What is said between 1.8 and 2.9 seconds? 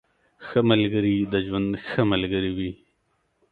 ښه ملګري وي.